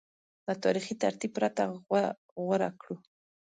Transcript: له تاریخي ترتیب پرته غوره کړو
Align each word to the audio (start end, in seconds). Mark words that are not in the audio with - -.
له 0.47 0.53
تاریخي 0.63 0.95
ترتیب 1.03 1.31
پرته 1.37 1.63
غوره 2.39 2.69
کړو 2.81 2.95